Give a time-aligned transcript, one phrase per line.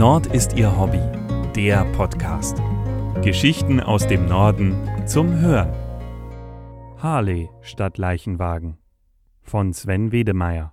[0.00, 1.02] Nord ist ihr Hobby,
[1.54, 2.56] der Podcast.
[3.22, 4.74] Geschichten aus dem Norden
[5.06, 5.74] zum Hören.
[6.96, 8.78] Harley statt Leichenwagen
[9.42, 10.72] von Sven Wedemeyer.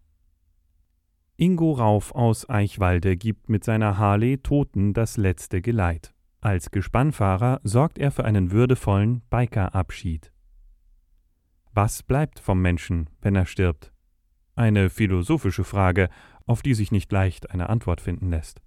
[1.35, 6.13] Ingo Rauf aus Eichwalde gibt mit seiner Harley Toten das letzte Geleit.
[6.39, 10.31] Als Gespannfahrer sorgt er für einen würdevollen Bikerabschied.
[11.73, 13.91] Was bleibt vom Menschen, wenn er stirbt?
[14.55, 16.07] Eine philosophische Frage,
[16.45, 18.61] auf die sich nicht leicht eine Antwort finden lässt.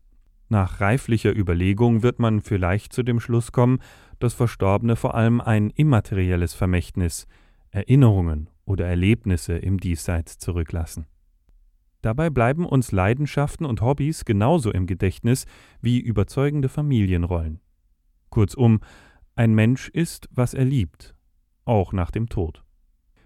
[0.51, 3.79] Nach reiflicher Überlegung wird man vielleicht zu dem Schluss kommen,
[4.19, 7.29] dass Verstorbene vor allem ein immaterielles Vermächtnis,
[7.71, 11.07] Erinnerungen oder Erlebnisse im Diesseits zurücklassen.
[12.03, 15.47] Dabei bleiben uns Leidenschaften und Hobbys genauso im Gedächtnis
[15.81, 17.61] wie überzeugende Familienrollen.
[18.31, 18.81] Kurzum,
[19.37, 21.15] ein Mensch ist, was er liebt,
[21.65, 22.65] auch nach dem Tod.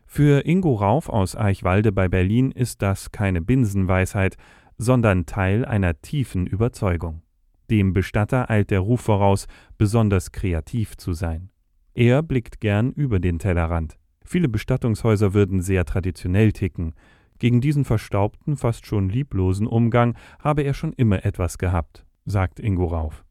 [0.05, 4.37] Für Ingo Rauf aus Eichwalde bei Berlin ist das keine Binsenweisheit,
[4.79, 7.23] sondern Teil einer tiefen Überzeugung.
[7.71, 9.47] Dem Bestatter eilt der Ruf voraus,
[9.79, 11.51] besonders kreativ zu sein.
[11.95, 13.97] Er blickt gern über den Tellerrand.
[14.25, 16.95] Viele Bestattungshäuser würden sehr traditionell ticken.
[17.39, 22.87] Gegen diesen verstaubten, fast schon lieblosen Umgang habe er schon immer etwas gehabt, sagt Ingo
[22.87, 23.25] Rauf.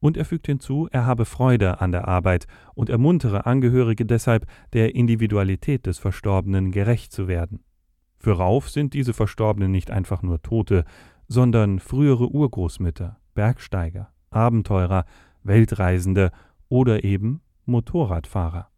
[0.00, 4.94] Und er fügt hinzu, er habe Freude an der Arbeit und ermuntere Angehörige deshalb, der
[4.94, 7.60] Individualität des Verstorbenen gerecht zu werden.
[8.18, 10.84] Für Rauf sind diese Verstorbenen nicht einfach nur Tote,
[11.28, 15.04] sondern frühere Urgroßmütter, Bergsteiger, Abenteurer,
[15.44, 16.32] Weltreisende
[16.68, 18.68] oder eben Motorradfahrer.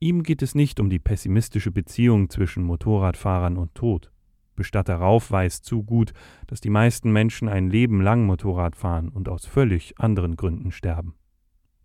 [0.00, 4.10] Ihm geht es nicht um die pessimistische Beziehung zwischen Motorradfahrern und Tod.
[4.56, 6.12] Bestatter Rauf weiß zu gut,
[6.46, 11.14] dass die meisten Menschen ein Leben lang Motorrad fahren und aus völlig anderen Gründen sterben.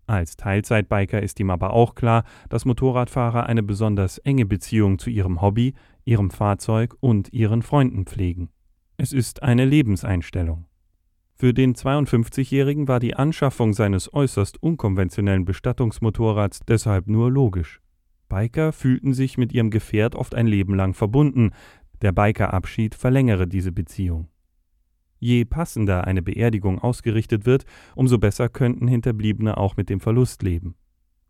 [0.07, 5.41] Als Teilzeitbiker ist ihm aber auch klar, dass Motorradfahrer eine besonders enge Beziehung zu ihrem
[5.41, 5.73] Hobby,
[6.07, 8.49] ihrem Fahrzeug und ihren Freunden pflegen.
[8.97, 10.65] Es ist eine Lebenseinstellung.
[11.35, 17.79] Für den 52-Jährigen war die Anschaffung seines äußerst unkonventionellen Bestattungsmotorrads deshalb nur logisch.
[18.27, 21.51] Biker fühlten sich mit ihrem Gefährt oft ein Leben lang verbunden,
[22.01, 24.29] der Bikerabschied verlängere diese Beziehung.
[25.19, 27.65] Je passender eine Beerdigung ausgerichtet wird,
[27.95, 30.75] umso besser könnten Hinterbliebene auch mit dem Verlust leben.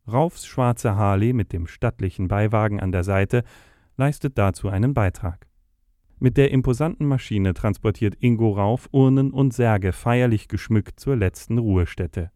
[0.10, 3.44] Raufs schwarze Harley mit dem stattlichen Beiwagen an der Seite
[3.98, 5.48] leistet dazu einen Beitrag.
[6.20, 12.32] Mit der imposanten Maschine transportiert Ingo Rauf Urnen und Särge feierlich geschmückt zur letzten Ruhestätte.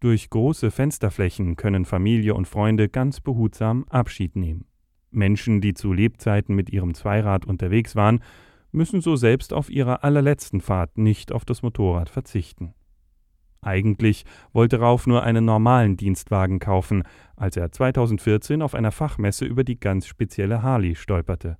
[0.00, 4.66] Durch große Fensterflächen können Familie und Freunde ganz behutsam Abschied nehmen.
[5.10, 8.20] Menschen, die zu Lebzeiten mit ihrem Zweirad unterwegs waren,
[8.72, 12.74] müssen so selbst auf ihrer allerletzten Fahrt nicht auf das Motorrad verzichten.
[13.66, 17.02] Eigentlich wollte Rauf nur einen normalen Dienstwagen kaufen,
[17.34, 21.58] als er 2014 auf einer Fachmesse über die ganz spezielle Harley stolperte.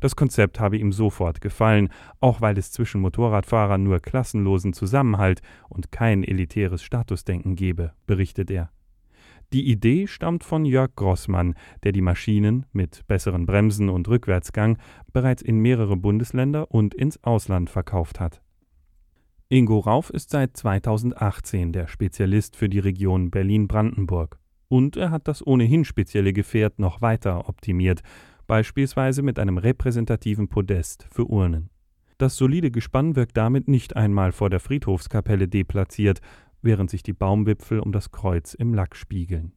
[0.00, 1.88] Das Konzept habe ihm sofort gefallen,
[2.20, 5.40] auch weil es zwischen Motorradfahrern nur klassenlosen Zusammenhalt
[5.70, 8.70] und kein elitäres Statusdenken gebe, berichtet er.
[9.54, 14.76] Die Idee stammt von Jörg Grossmann, der die Maschinen mit besseren Bremsen und Rückwärtsgang
[15.12, 18.42] bereits in mehrere Bundesländer und ins Ausland verkauft hat.
[19.52, 24.38] Ingo Rauf ist seit 2018 der Spezialist für die Region Berlin-Brandenburg.
[24.68, 28.00] Und er hat das ohnehin spezielle Gefährt noch weiter optimiert,
[28.46, 31.68] beispielsweise mit einem repräsentativen Podest für Urnen.
[32.16, 36.22] Das solide Gespann wirkt damit nicht einmal vor der Friedhofskapelle deplatziert,
[36.62, 39.52] während sich die Baumwipfel um das Kreuz im Lack spiegeln.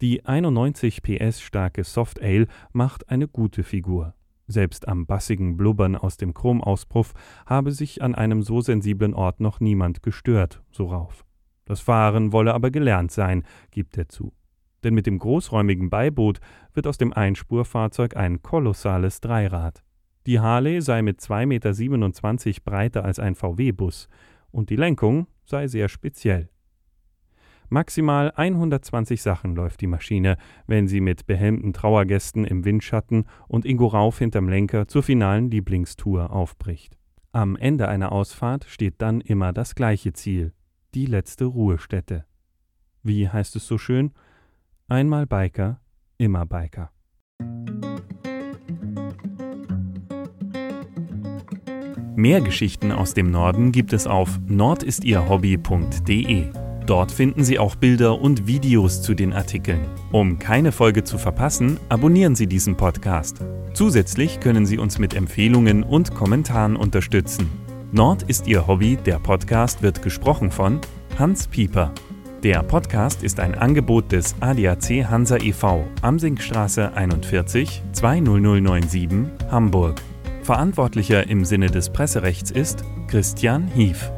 [0.00, 4.14] Die 91 PS starke Soft Ale macht eine gute Figur.
[4.50, 7.14] Selbst am bassigen Blubbern aus dem Chromauspuff
[7.46, 11.24] habe sich an einem so sensiblen Ort noch niemand gestört, so Rauf.
[11.66, 14.32] Das Fahren wolle aber gelernt sein, gibt er zu.
[14.82, 16.40] Denn mit dem großräumigen Beiboot
[16.74, 19.84] wird aus dem Einspurfahrzeug ein kolossales Dreirad.
[20.26, 24.08] Die Harley sei mit 2,27 Meter breiter als ein VW-Bus
[24.50, 26.48] und die Lenkung sei sehr speziell.
[27.72, 33.86] Maximal 120 Sachen läuft die Maschine, wenn sie mit behelmten Trauergästen im Windschatten und Ingo
[33.86, 36.98] Rauf hinterm Lenker zur finalen Lieblingstour aufbricht.
[37.30, 40.52] Am Ende einer Ausfahrt steht dann immer das gleiche Ziel,
[40.94, 42.24] die letzte Ruhestätte.
[43.04, 44.10] Wie heißt es so schön?
[44.88, 45.80] Einmal Biker,
[46.18, 46.90] immer Biker.
[52.16, 56.69] Mehr Geschichten aus dem Norden gibt es auf nordistierhobby.de.
[56.86, 59.86] Dort finden Sie auch Bilder und Videos zu den Artikeln.
[60.12, 63.38] Um keine Folge zu verpassen, abonnieren Sie diesen Podcast.
[63.74, 67.48] Zusätzlich können Sie uns mit Empfehlungen und Kommentaren unterstützen.
[67.92, 70.80] Nord ist Ihr Hobby, der Podcast wird gesprochen von
[71.18, 71.92] Hans Pieper.
[72.42, 75.84] Der Podcast ist ein Angebot des ADAC Hansa e.V.
[76.00, 79.08] Amsingstraße 41 20097
[79.50, 80.00] Hamburg.
[80.42, 84.10] Verantwortlicher im Sinne des Presserechts ist Christian Hief.